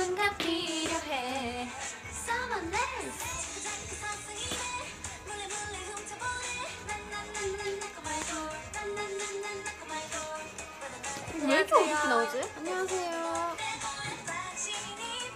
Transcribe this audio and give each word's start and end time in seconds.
누군가 0.00 0.34
필요해 0.38 1.68
Someone 2.08 2.72
else 2.74 3.30
왜 11.42 11.56
이렇게 11.56 11.74
어둡게 11.74 12.08
나오지? 12.08 12.50
안녕하세요. 12.58 13.56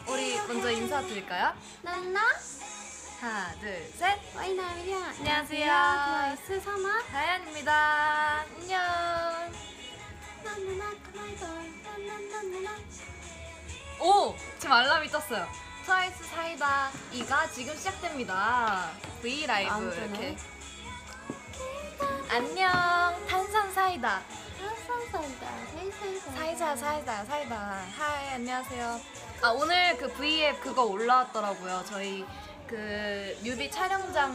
우리 0.06 0.36
먼저 0.46 0.70
인사드릴까요? 0.70 1.54
난나 1.82 2.20
하나, 3.20 3.52
둘, 3.60 3.82
셋. 3.98 4.18
와이나미야. 4.36 5.14
안녕하세요. 5.18 5.64
트와이스 5.64 6.42
그 6.46 6.60
사마 6.60 7.02
다현입니다. 7.04 8.23
알람이 14.74 15.08
떴어요. 15.08 15.46
트와이스 15.86 16.24
사이다 16.24 16.90
2가 17.12 17.52
지금 17.52 17.76
시작됩니다. 17.76 18.90
V 19.22 19.46
라이브. 19.46 19.94
이렇게. 19.94 20.36
안녕. 22.28 22.72
탄산 23.28 23.72
사이다. 23.72 24.20
사이다 25.12 25.48
사이사이사 25.70 26.30
사이다 26.32 26.76
사이다 26.76 27.24
사이다. 27.24 27.56
hi 27.96 28.28
안녕하세요. 28.30 29.00
아 29.42 29.48
오늘 29.50 29.96
그 29.96 30.12
V앱 30.14 30.60
그거 30.60 30.82
올라왔더라고요. 30.86 31.84
저희 31.86 32.26
그 32.66 33.38
뮤비 33.44 33.70
촬영장 33.70 34.34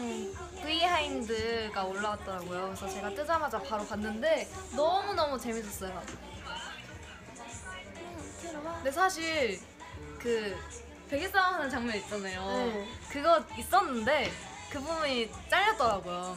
behind가 0.63 1.83
올라왔더라고요. 1.83 2.61
그래서 2.67 2.87
제가 2.87 3.09
뜨자마자 3.09 3.61
바로 3.61 3.85
봤는데 3.85 4.49
너무 4.73 5.13
너무 5.13 5.37
재밌었어요. 5.37 6.01
근데 8.77 8.89
사실 8.89 9.59
그 10.19 10.55
베개 11.09 11.27
싸움 11.29 11.55
하는 11.55 11.69
장면 11.69 11.95
있잖아요. 11.97 12.45
네. 12.47 12.87
그거 13.09 13.43
있었는데 13.57 14.31
그 14.69 14.79
부분이 14.79 15.31
잘렸더라고요. 15.49 16.35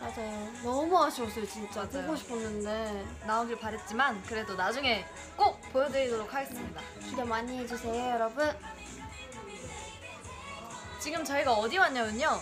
맞아요 0.00 0.50
너무 0.62 1.04
아쉬웠어요 1.04 1.46
진짜 1.46 1.82
맞아요. 1.82 2.06
보고 2.06 2.16
싶었는데 2.16 3.04
나오길 3.26 3.58
바랬지만 3.58 4.22
그래도 4.22 4.54
나중에 4.54 5.04
꼭 5.36 5.60
보여드리도록 5.72 6.32
하겠습니다. 6.32 6.80
기대 7.02 7.22
많이 7.22 7.58
해주세요 7.58 8.10
여러분 8.12 8.50
지금 11.00 11.22
저희가 11.22 11.52
어디 11.52 11.76
왔냐면요. 11.76 12.40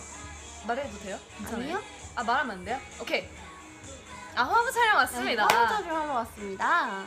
말해도 0.67 0.99
돼요? 0.99 1.19
괜찮아요? 1.37 1.61
아니요? 1.63 1.83
아 2.15 2.23
말하면 2.23 2.57
안 2.59 2.65
돼요? 2.65 2.79
오케이. 3.01 3.27
아 4.35 4.43
화보 4.43 4.71
촬영 4.71 4.95
왔습니다. 4.97 5.47
네, 5.47 5.53
화장을 5.55 5.91
하러 5.95 6.13
왔습니다 6.13 7.05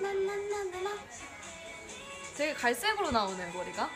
난난난나 0.00 0.90
되게 2.36 2.54
갈색으로 2.54 3.10
나오네요 3.10 3.52
머리가. 3.52 3.90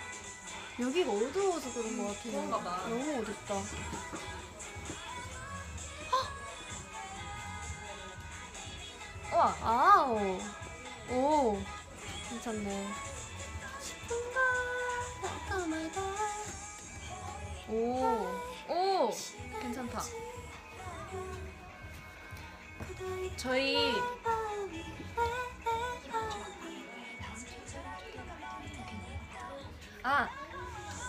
여기가 0.78 1.10
어두워서 1.10 1.72
그런 1.72 1.96
것 1.96 2.08
같아요 2.08 2.32
그런가 2.32 2.58
봐. 2.58 2.86
너무 2.88 3.18
어둡다 3.20 3.54
우와. 9.32 9.56
아우 9.62 10.38
오 11.10 11.58
괜찮네 12.28 12.88
싶은가 13.80 14.40
잠깐만다 15.22 16.00
오. 17.68 18.40
오. 18.68 19.10
괜찮다. 19.60 20.00
저희 23.36 23.92
아 30.08 30.28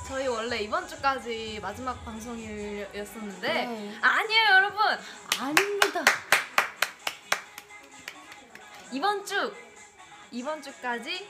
저희 0.08 0.26
원래 0.28 0.58
이번 0.58 0.88
주까지 0.88 1.60
마지막 1.62 2.04
방송이었었는데 2.04 3.48
네. 3.54 3.96
아니에요 4.02 4.46
여러분 4.56 4.82
아닙니다 5.40 6.04
이번 8.92 9.24
주 9.24 9.54
이번 10.32 10.64
주까지 10.64 11.30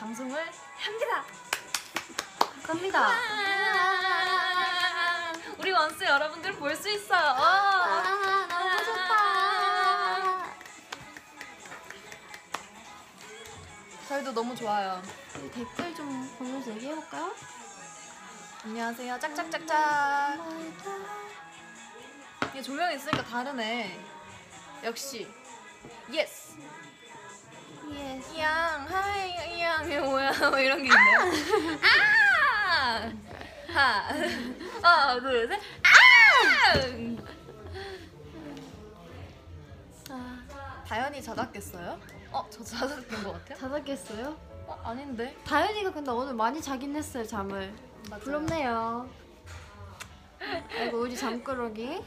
방송을 0.00 0.42
합니다. 0.78 1.24
갑니다 2.66 3.08
아, 3.08 3.12
우리 5.58 5.70
원스 5.70 6.02
여러분들 6.04 6.52
볼 6.54 6.74
수 6.76 6.88
있어요. 6.88 7.20
아 7.36 8.25
저희도 14.08 14.32
너무 14.32 14.54
좋아요. 14.54 15.02
우리 15.36 15.50
댓글 15.50 15.94
좀 15.94 16.32
보면서 16.38 16.70
얘기해볼까요? 16.72 17.34
안녕하세요. 18.64 19.18
짝짝짝짝. 19.18 20.38
이게 22.50 22.62
조명이 22.62 22.94
있으니까 22.96 23.24
다르네. 23.24 23.98
역시. 24.84 25.28
예스. 26.12 26.56
예스 27.90 28.34
이양 28.34 28.86
하이 28.88 29.56
이양 29.56 29.84
이게 29.84 30.00
뭐야 30.00 30.32
뭐 30.50 30.58
이런 30.58 30.78
게 30.82 30.84
있네요. 30.84 31.78
아! 31.82 33.12
하. 33.72 34.08
하나 34.82 35.20
둘 35.20 35.48
셋. 35.48 35.60
아! 35.82 35.92
아, 40.10 40.84
다현이 40.86 41.20
자작겠어요? 41.22 42.00
어, 42.36 42.46
저 42.50 42.62
자작된 42.62 43.24
것 43.24 43.32
같아요? 43.32 43.58
자작했어요? 43.58 44.36
어, 44.66 44.78
아닌데. 44.84 45.34
다현이가 45.46 45.90
근데 45.92 46.10
오늘 46.10 46.34
많이 46.34 46.60
자긴 46.60 46.94
했어요 46.94 47.24
잠을 47.26 47.74
맞아요. 48.10 48.22
부럽네요 48.22 49.08
아이고 50.78 51.00
우리 51.00 51.16
잠꾸러기 51.16 52.02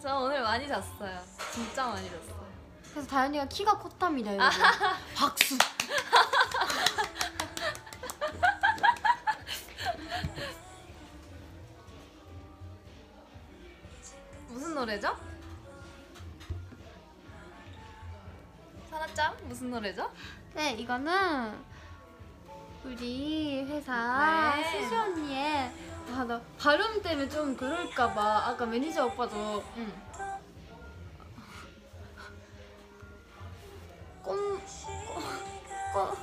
저 0.00 0.18
오늘 0.18 0.40
많이 0.42 0.66
잤어요. 0.66 1.20
진짜 1.52 1.86
많이 1.88 2.08
잤어요. 2.08 2.44
그래서 2.90 3.06
다현이가 3.08 3.46
키가 3.48 3.78
콧탑니다 3.78 4.34
여러분 4.36 4.50
박수 5.14 5.58
무슨 14.48 14.74
노래죠? 14.74 15.16
짱 19.14 19.36
무슨 19.44 19.70
노래죠? 19.70 20.10
네 20.54 20.72
이거는 20.72 21.54
우리 22.84 23.64
회사 23.64 24.54
네. 24.56 24.82
수지 24.82 24.94
언니의 24.94 25.72
아 26.12 26.24
나 26.24 26.40
발음 26.58 27.00
때문에 27.00 27.28
좀 27.28 27.56
그럴까봐 27.56 28.48
아까 28.48 28.66
매니저 28.66 29.06
오빠도 29.06 29.64
응. 29.78 29.92
꼼... 34.22 34.60
꼼... 35.92 36.16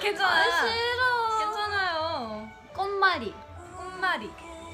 괜찮아요. 0.00 0.52
아 0.52 0.56
싫어 0.68 0.79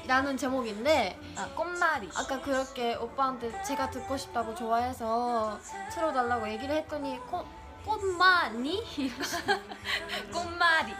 라는 0.07 0.37
제목인데 0.37 1.19
아, 1.35 1.47
꽃말이. 1.53 2.09
아까 2.15 2.41
그렇게 2.41 2.95
오빠한테 2.95 3.61
제가 3.63 3.89
듣고 3.89 4.15
싶다고 4.17 4.55
좋아해서 4.55 5.59
틀어달라고 5.91 6.49
얘기를 6.49 6.73
했더니 6.75 7.19
꽃, 7.27 7.45
꽃마니? 7.85 8.83
꽃말이. 10.31 10.93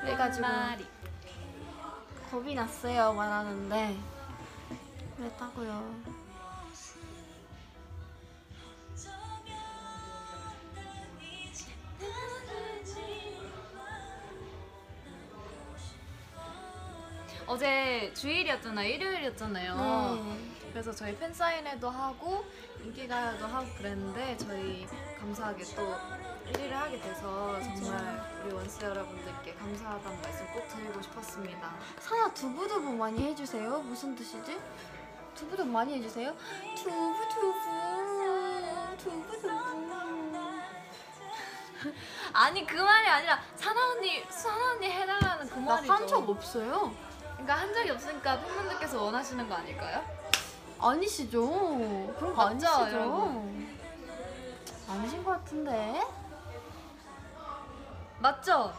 그래가지고 0.00 0.46
꽃말이. 0.46 0.86
겁이 2.30 2.54
났어요 2.54 3.12
말하는데 3.12 3.96
그랬다고요 5.18 6.21
어제 17.52 18.10
주일이었잖아요. 18.14 18.88
일요일이었잖아요. 18.88 20.24
네. 20.24 20.70
그래서 20.70 20.90
저희 20.90 21.14
팬사인회도 21.18 21.90
하고 21.90 22.46
인기가요도 22.82 23.46
하고 23.46 23.66
그랬는데 23.76 24.38
저희 24.38 24.86
감사하게 25.20 25.62
또 25.76 25.94
1위를 26.50 26.70
하게 26.70 26.98
돼서 26.98 27.60
정말 27.60 28.40
우리 28.42 28.54
원스 28.54 28.82
여러분들께 28.82 29.52
감사하다는 29.52 30.22
말씀 30.22 30.46
꼭 30.54 30.66
드리고 30.66 31.02
싶었습니다. 31.02 31.74
사나 32.00 32.32
두부두부 32.32 32.90
많이 32.94 33.22
해주세요 33.22 33.80
무슨 33.80 34.16
뜻이지? 34.16 34.58
두부두부 35.34 35.68
많이 35.68 35.96
해주세요 35.98 36.34
두부두부 36.74 37.52
두부두부 38.96 39.52
아니 42.32 42.66
그 42.66 42.76
말이 42.76 43.08
아니라 43.08 43.42
사나 43.56 43.90
언니 43.90 44.24
사나 44.30 44.70
언니 44.70 44.86
해달라는 44.90 45.50
그 45.50 45.58
말이죠. 45.58 46.16
없어요 46.16 47.11
그러니까 47.42 47.54
한 47.54 47.74
적이 47.74 47.90
없으니까 47.90 48.40
팬분들께서 48.40 49.02
원하시는 49.02 49.48
거 49.48 49.54
아닐까요? 49.56 50.04
아니시죠 50.78 51.48
그런 52.18 52.34
거 52.34 52.44
맞죠, 52.44 52.68
아니시죠 52.68 52.96
여러분? 52.98 53.78
아니신 54.88 55.24
것 55.24 55.30
같은데 55.32 56.02
맞죠? 58.20 58.72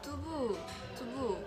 두부 0.00 0.56
두부 0.96 1.44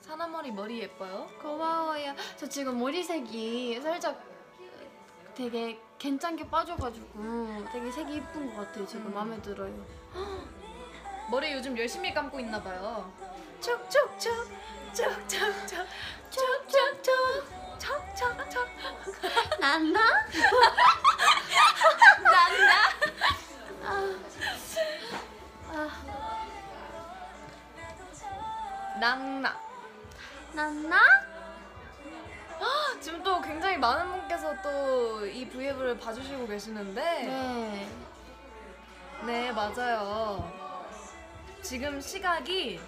사나머리 0.00 0.52
머리 0.52 0.80
예뻐요? 0.80 1.28
고마워요. 1.42 2.14
저 2.36 2.48
지금 2.48 2.78
머리색이 2.78 3.80
살짝 3.82 4.22
되게 5.34 5.78
괜찮게 5.98 6.48
빠져가지고 6.48 7.66
되게 7.70 7.90
색이 7.90 8.16
이쁜 8.16 8.54
것 8.54 8.66
같아요. 8.66 8.86
제가 8.86 9.04
음. 9.04 9.14
마음에 9.14 9.40
들어요. 9.42 9.86
머리 11.30 11.52
요즘 11.52 11.76
열심히 11.76 12.14
감고 12.14 12.40
있나 12.40 12.62
봐요. 12.62 13.12
촉촉촉 13.60 14.18
촉촉촉 14.94 15.86
촉촉촉 16.30 17.08
촉촉촉 17.80 18.68
난다? 19.60 20.00
난다. 22.22 22.98
낭나. 29.00 29.56
난다? 30.52 30.98
지금 33.00 33.22
또 33.22 33.40
굉장히 33.40 33.76
많은 33.78 34.10
분께서 34.10 34.54
또 34.62 35.08
이 35.28 35.46
브이앱을 35.48 35.98
봐주시고 35.98 36.46
계시는데 36.46 37.00
네. 37.00 37.88
네 39.24 39.52
맞아요. 39.52 40.50
지금 41.62 42.00
시각이 42.00 42.80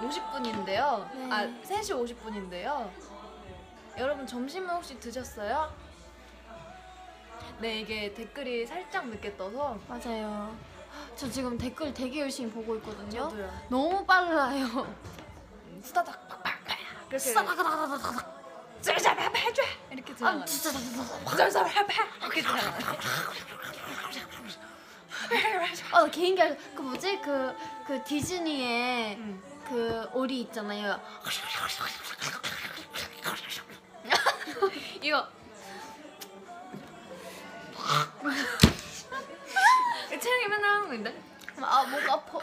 50분인데요. 0.00 1.10
네. 1.14 1.30
아 1.32 1.46
3시 1.64 1.92
50분인데요. 1.92 2.90
여러분 3.98 4.26
점심은 4.26 4.68
혹시 4.68 4.98
드셨어요? 5.00 5.72
네 7.60 7.80
이게 7.80 8.12
댓글이 8.12 8.66
살짝 8.66 9.08
늦게 9.08 9.36
떠서 9.36 9.78
맞아요. 9.88 10.54
저 11.16 11.30
지금 11.30 11.56
댓글 11.56 11.94
되게 11.94 12.20
열심히 12.20 12.50
보고 12.50 12.76
있거든요. 12.76 13.28
저도요. 13.28 13.50
너무 13.70 14.04
빨라요. 14.04 14.94
스타닥 15.82 16.28
팍팍팍 16.28 16.78
그렇게 17.08 17.18
싸다다다다다다. 17.18 18.36
zzz 18.82 19.08
이렇게 19.90 20.12
아 20.12 20.16
들어가요. 20.16 20.44
진짜 20.44 20.70
zzz 20.72 21.58
이렇게 22.20 22.42
들어가요. 22.42 22.72
어 25.92 26.06
개인기 26.10 26.42
그 26.74 26.82
뭐지 26.82 27.20
그 27.20 27.76
그 27.86 28.02
디즈니의 28.02 29.14
음. 29.16 29.40
그 29.68 30.08
오리 30.12 30.40
있잖아요. 30.42 31.00
이거 35.02 35.28
채영이 40.20 40.48
맨날 40.48 40.70
하는 40.70 40.88
거인데? 40.88 41.22
아 41.60 41.84
목 41.84 42.00
아파. 42.10 42.38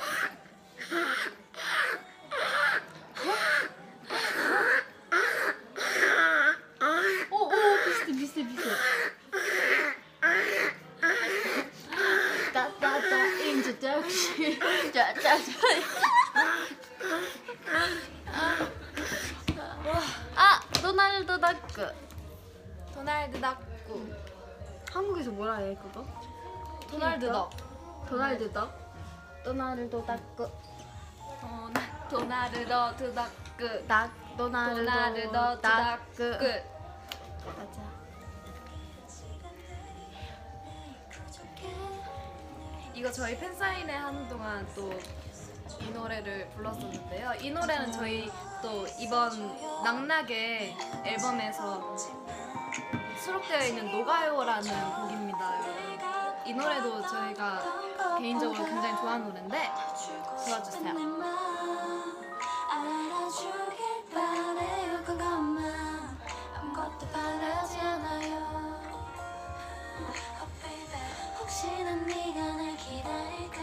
오오 7.31 7.49
비슷해 7.85 8.11
비슷해 8.13 8.47
비슷해. 8.47 8.69
따따따 12.53 13.15
introduction. 13.41 14.59
짜짜짜. 14.91 15.37
도날드 28.13 28.53
덕. 28.53 28.71
도날드 29.43 29.89
닥크. 30.05 30.51
도나- 31.41 32.07
도날드 32.07 32.67
덕 32.67 32.95
덕구 32.95 33.87
닥 33.87 34.11
도날드 34.37 34.85
도날드 34.85 35.31
덕 35.31 35.61
맞아. 37.43 37.83
이거 42.93 43.11
저희 43.11 43.35
팬사인회 43.39 43.93
하는 43.95 44.29
동안 44.29 44.67
또 44.75 44.91
이 45.81 45.89
노래를 45.89 46.47
불렀었는데요. 46.51 47.33
이 47.41 47.49
노래는 47.51 47.91
저희 47.91 48.31
또 48.61 48.87
이번 48.99 49.83
낙낙의 49.83 50.77
앨범에서 51.03 51.97
수록되어 53.17 53.65
있는 53.67 53.91
녹아요라는 53.91 54.95
곡입니다. 54.95 55.61
여러분. 55.67 55.92
이 56.45 56.53
노래도 56.53 57.01
저희가 57.07 58.17
개인적으로 58.19 58.65
굉장히 58.65 58.97
좋아하는 58.97 59.27
노래인데 59.27 59.71
들어주세요. 60.45 60.93
혹시나 71.39 71.95
네가 71.95 72.55
날 72.57 72.75
기다릴까 72.77 73.61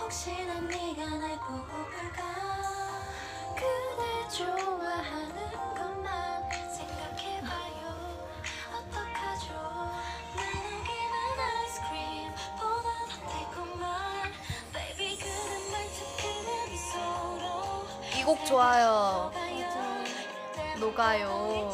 혹시나 0.00 0.60
네가 0.60 1.04
날 1.18 1.38
보고 1.40 1.64
볼까 1.66 2.22
그대 3.56 4.28
좋아 4.36 4.77
곡 18.28 18.44
좋아요. 18.44 19.32
녹아요. 20.78 21.72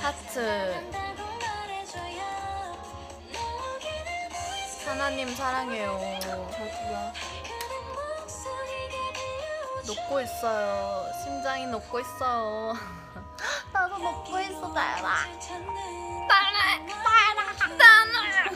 하트. 0.00 0.72
하나님 4.86 5.28
사랑해요. 5.34 6.00
저도요. 6.22 7.12
녹고 9.86 10.20
있어요. 10.22 11.12
심장이 11.22 11.66
녹고 11.66 12.00
있어요. 12.00 12.72
나도 13.70 13.98
먹고 13.98 14.40
있어 14.40 14.72
달라. 14.72 15.16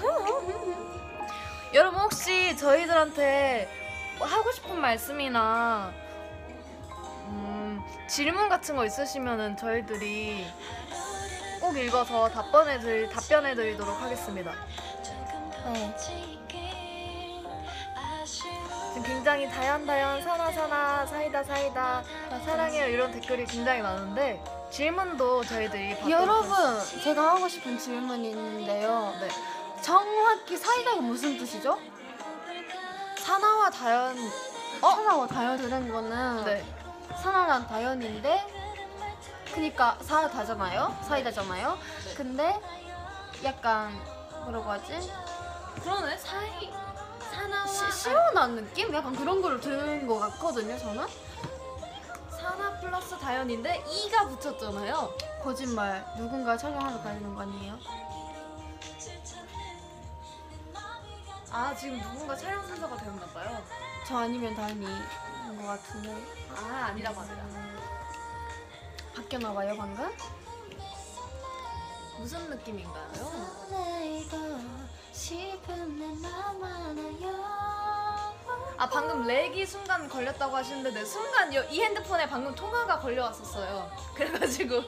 여러분 1.74 2.00
혹시 2.00 2.56
저희들한테 2.56 3.68
뭐 4.16 4.26
하고 4.26 4.50
싶은 4.52 4.80
말씀이나 4.80 5.92
음, 5.94 5.99
질문 8.10 8.48
같은 8.48 8.74
거 8.74 8.84
있으시면은 8.84 9.56
저희들이 9.56 10.44
꼭 11.60 11.76
읽어서 11.76 12.28
답변해드릴 12.28 13.08
답변해드리도록 13.08 14.02
하겠습니다. 14.02 14.52
네. 15.72 15.96
지금 18.92 19.04
굉장히 19.04 19.48
다연다연 19.48 20.22
사나 20.22 20.50
사나 20.50 21.06
사이다 21.06 21.44
사이다 21.44 22.02
사랑해요 22.44 22.88
이런 22.88 23.12
댓글이 23.12 23.44
굉장히 23.44 23.80
많은데 23.80 24.42
질문도 24.72 25.44
저희들이 25.44 25.90
받도록 25.90 26.10
여러분. 26.10 26.56
제가 27.04 27.36
하고 27.36 27.48
싶은 27.48 27.78
질문이 27.78 28.30
있는데요. 28.30 29.14
네. 29.20 29.28
정확히 29.82 30.56
사이다가 30.56 31.00
무슨 31.00 31.38
뜻이죠? 31.38 31.78
사나와 33.18 33.70
다연 33.70 34.16
사나와 34.80 35.28
다연이라는 35.28 35.92
거는 35.92 36.44
네 36.44 36.79
사나랑 37.16 37.66
다연인데 37.66 38.46
그니까 39.54 39.98
사다잖아요. 40.02 40.96
사이다잖아요. 41.02 41.78
근데 42.16 42.58
약간 43.44 43.92
뭐라고 44.44 44.70
하지? 44.70 45.12
그러네 45.82 46.16
사이 46.16 46.72
사나와 47.30 47.66
시, 47.66 48.02
시원한 48.02 48.56
느낌? 48.56 48.92
약간 48.94 49.14
그런 49.14 49.40
걸 49.40 49.60
들은 49.60 50.06
것 50.06 50.18
같거든요. 50.18 50.78
저는 50.78 51.06
사나 52.30 52.78
플러스 52.80 53.18
다연인데 53.18 53.84
이가 53.88 54.26
붙였잖아요. 54.28 55.14
거짓말. 55.42 56.04
누군가 56.16 56.56
촬영하러 56.56 57.02
가는 57.02 57.34
거 57.34 57.42
아니에요? 57.42 57.78
아 61.52 61.74
지금 61.74 62.00
누군가 62.00 62.36
촬영 62.36 62.64
순서가 62.66 62.96
되었나 62.96 63.26
봐요. 63.26 63.62
저 64.06 64.18
아니면 64.18 64.54
다연이인 64.54 64.88
것 65.60 65.66
같은데 65.66 66.14
아 66.54 66.86
아니라고 66.86 67.20
합니다. 67.20 67.44
바뀌었나 69.16 69.52
봐요 69.52 69.74
방금? 69.76 70.10
무슨 72.18 72.50
느낌인가요? 72.50 73.46
아 78.76 78.88
방금 78.88 79.26
렉이 79.26 79.66
순간 79.66 80.08
걸렸다고 80.08 80.56
하시는데 80.56 80.90
네, 80.92 81.04
순간 81.04 81.52
여- 81.54 81.64
이 81.64 81.82
핸드폰에 81.82 82.28
방금 82.28 82.54
통화가 82.54 82.98
걸려왔었어요. 83.00 83.90
그래가지고 84.14 84.82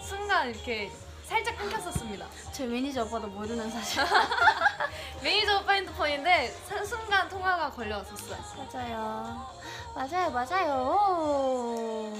순간 0.00 0.50
이렇게 0.50 0.92
살짝 1.24 1.56
끊겼었습니다. 1.56 2.26
제 2.52 2.66
매니저 2.66 3.04
오빠도 3.04 3.26
모르는 3.28 3.70
사실 3.70 4.02
매니저 5.22 5.60
오빠 5.60 5.72
핸드폰인데 5.72 6.48
사- 6.66 6.84
순간 6.84 7.28
통화가 7.28 7.70
걸려왔었어요. 7.70 8.38
맞아요 8.72 9.46
맞아요 9.94 10.30
맞아요 10.30 12.12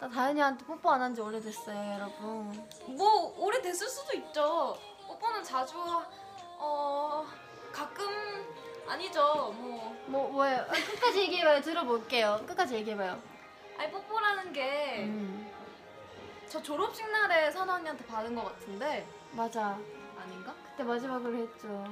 나 0.00 0.08
다현이한테 0.08 0.64
뽀뽀 0.64 0.90
안 0.90 1.02
한 1.02 1.14
지 1.14 1.20
오래됐어요, 1.20 1.94
여러분. 1.94 2.68
뭐 2.86 3.34
오래됐을 3.38 3.88
수도 3.88 4.16
있죠. 4.16 4.78
오빠는 5.08 5.42
자주 5.44 5.74
어 6.58 7.26
가끔 7.72 8.06
아니죠. 8.88 9.52
뭐 9.56 9.92
뭐 10.06 10.28
뭐예요? 10.32 10.62
아, 10.62 10.72
끝까지 10.90 11.20
얘기해봐요. 11.20 11.60
들어볼게요. 11.60 12.40
끝까지 12.46 12.74
얘기해봐요. 12.76 13.18
아니 13.78 13.92
뽀뽀라는 13.92 14.52
게 14.52 15.04
저 16.50 16.58
음, 16.58 16.62
졸업식 16.64 17.08
날에 17.08 17.48
선아 17.52 17.74
언니한테 17.76 18.04
받은 18.06 18.34
것 18.34 18.44
같은데 18.44 19.06
맞아. 19.32 19.78
아닌가? 20.20 20.52
그때 20.64 20.82
마지막으로 20.82 21.36
했죠. 21.36 21.84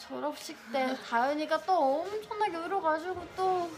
졸업식 0.00 0.56
때 0.72 0.96
다현이가 1.08 1.62
또 1.62 2.00
엄청나게 2.02 2.56
울어가지고 2.56 3.24
또 3.36 3.70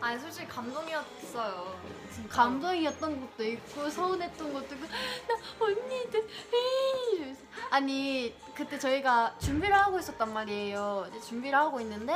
아니 0.00 0.18
솔직히 0.20 0.46
감동이었어요. 0.46 1.80
진짜. 2.12 2.28
감동이었던 2.36 3.20
것도 3.20 3.44
있고 3.44 3.90
서운했던 3.90 4.52
것도 4.52 4.74
있고 4.76 4.86
나 4.86 5.64
언니들 5.64 6.20
에이 6.54 7.16
이러면서. 7.16 7.42
아니 7.70 8.34
그때 8.54 8.78
저희가 8.78 9.36
준비를 9.40 9.74
하고 9.74 9.98
있었단 9.98 10.32
말이에요 10.32 11.06
이제 11.10 11.20
준비를 11.20 11.58
하고 11.58 11.80
있는데 11.80 12.14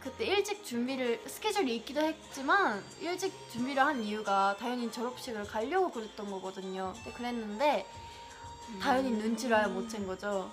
그때 0.00 0.24
일찍 0.26 0.64
준비를 0.64 1.22
스케줄이 1.26 1.76
있기도 1.76 2.00
했지만 2.00 2.82
일찍 3.00 3.32
준비를 3.50 3.82
한 3.82 4.02
이유가 4.02 4.56
다현이 4.58 4.92
졸업식을 4.92 5.44
가려고 5.44 5.90
그랬던 5.90 6.30
거거든요. 6.30 6.92
근데 6.94 7.12
그랬는데 7.12 7.86
다현이 8.80 9.10
눈치를 9.10 9.56
아예 9.56 9.66
못 9.66 9.88
챈 9.88 10.06
거죠. 10.06 10.50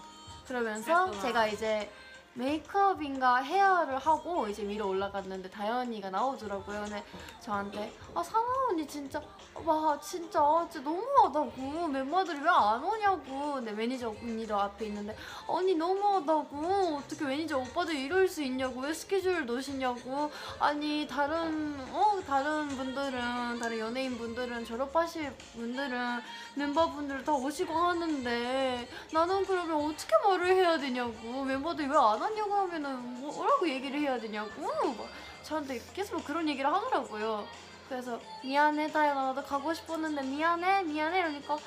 그러면서 0.47 1.05
그랬구나. 1.05 1.21
제가 1.21 1.47
이제 1.47 1.91
메이크업인가 2.35 3.37
헤어를 3.37 3.97
하고 3.99 4.47
이제 4.47 4.67
위로 4.67 4.89
올라갔는데 4.89 5.49
다현이가 5.49 6.09
나오더라고요. 6.09 6.81
근데 6.83 7.03
저한테 7.39 7.93
아 8.15 8.23
상아 8.23 8.45
언니 8.69 8.87
진짜 8.87 9.21
와 9.63 9.99
진짜 9.99 10.67
진짜 10.71 10.89
너무하다고 10.89 11.87
멤버들이 11.87 12.39
왜 12.39 12.49
안 12.49 12.83
오냐고. 12.83 13.53
근데 13.53 13.71
매니저 13.71 14.09
언니도 14.09 14.59
앞에 14.59 14.85
있는데 14.87 15.15
언니 15.47 15.75
너무하다고. 15.75 16.97
어떻게 16.97 17.25
매니저 17.25 17.57
오빠들 17.59 17.95
이럴 17.95 18.27
수 18.27 18.41
있냐고. 18.41 18.81
왜 18.81 18.93
스케줄 18.93 19.45
놓으시냐고. 19.45 20.31
아니 20.59 21.07
다른 21.07 21.77
어 21.91 22.19
다른 22.25 22.67
분들은 22.67 23.59
다른 23.59 23.79
연예인 23.79 24.17
분들은 24.17 24.65
졸업하실 24.65 25.31
분들은 25.53 26.21
멤버분들 26.55 27.23
다 27.23 27.33
오시고 27.33 27.73
하는데 27.73 28.87
나는 29.11 29.45
그러면 29.45 29.85
어떻게 29.85 30.15
말을 30.23 30.47
해야 30.47 30.77
되냐고. 30.79 31.43
멤버들이 31.43 31.87
왜 31.88 32.08
안 32.08 32.22
왔냐고 32.23 32.53
하면은 32.53 33.19
뭐라고 33.21 33.67
얘기를 33.67 33.99
해야 33.99 34.17
되냐고. 34.17 34.49
막 34.93 35.07
저한테 35.43 35.81
계속 35.93 36.23
그런 36.23 36.47
얘기를 36.47 36.71
하더라고요. 36.71 37.45
그래서 37.89 38.19
미안해 38.43 38.91
다현아. 38.91 39.33
나도 39.33 39.43
가고 39.43 39.73
싶었는데 39.73 40.23
미안해 40.23 40.83
미안해 40.83 41.19
이러니까 41.19 41.57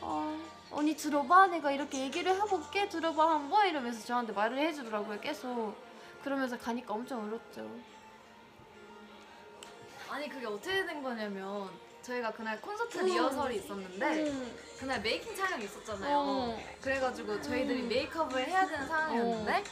어 0.00 0.38
언니 0.70 0.96
들어봐. 0.96 1.48
내가 1.48 1.70
이렇게 1.70 2.00
얘기를 2.00 2.34
해볼게. 2.34 2.88
들어봐 2.88 3.34
한번 3.34 3.68
이러면서 3.68 4.04
저한테 4.06 4.32
말을 4.32 4.58
해주더라고요 4.58 5.20
계속. 5.20 5.74
그러면서 6.24 6.58
가니까 6.58 6.94
엄청 6.94 7.24
울었죠. 7.28 7.68
아니 10.10 10.28
그게 10.28 10.46
어떻게 10.46 10.86
된 10.86 11.02
거냐면 11.02 11.68
저희가 12.08 12.32
그날 12.32 12.58
콘서트 12.60 12.98
리허설이 12.98 13.56
있었는데 13.56 14.30
음. 14.30 14.56
그날 14.78 15.00
메이킹 15.02 15.36
촬영이 15.36 15.64
있었잖아요. 15.64 16.16
어. 16.16 16.58
그래가지고 16.80 17.40
저희들이 17.42 17.82
음. 17.82 17.88
메이크업을 17.88 18.46
해야 18.46 18.66
되는 18.66 18.86
상황이었는데 18.86 19.64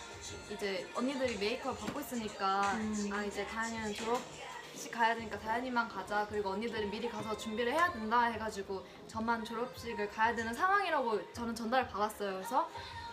이제 0.50 0.86
언니들이 0.94 1.38
메이크업 1.38 1.80
받고 1.80 2.00
있으니까 2.00 2.72
음. 2.74 3.10
아 3.12 3.24
이제 3.24 3.46
다현이는 3.46 3.94
졸업식 3.94 4.90
가야 4.92 5.14
되니까 5.14 5.38
다현이만 5.38 5.88
가자 5.88 6.26
그리고 6.28 6.50
언니들은 6.50 6.90
미리 6.90 7.08
가서 7.08 7.34
준비를 7.36 7.72
해야 7.72 7.90
된다 7.90 8.24
해가지고 8.24 8.84
저만 9.06 9.42
졸업식을 9.42 10.10
가야 10.10 10.34
되는 10.34 10.52
상황이라고 10.52 11.32
저는 11.32 11.54
전달을 11.54 11.88
받았어요. 11.88 12.34
그래서 12.34 12.68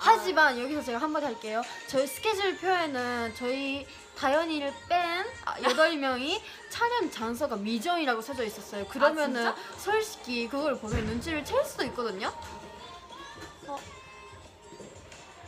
하지만 0.05 0.60
여기서 0.60 0.81
제가 0.81 0.98
한마디 0.98 1.25
할게요. 1.25 1.62
저희 1.88 2.05
스케줄표에는 2.05 3.33
저희 3.36 3.88
다현이를 4.17 4.74
뺀 4.89 5.25
아, 5.45 5.55
8명이 5.55 6.41
촬영 6.69 7.10
장소가 7.10 7.55
미정이라고 7.55 8.22
써져 8.22 8.43
있었어요. 8.43 8.86
그러면은 8.88 9.48
아, 9.48 9.55
솔직히 9.77 10.48
그걸 10.50 10.77
보면 10.77 11.05
눈치를 11.05 11.45
챌 11.45 11.63
수도 11.63 11.86
있거든요. 11.86 12.27
어. 13.67 13.79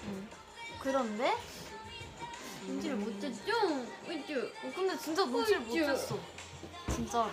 음. 0.04 0.30
그런데 0.80 1.36
눈치를 2.66 2.96
못 2.96 3.20
챘죠? 3.20 3.50
으쭈. 4.10 4.52
어, 4.64 4.72
근데 4.74 4.98
진짜 4.98 5.26
눈치를 5.26 5.60
못. 5.60 5.76
챘어. 5.76 6.18
진짜로. 6.94 7.30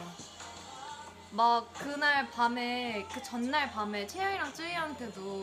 막 1.31 1.73
그날 1.73 2.29
밤에 2.31 3.07
그 3.11 3.23
전날 3.23 3.71
밤에 3.71 4.07
채영이랑 4.07 4.52
쯔이한테도 4.52 5.41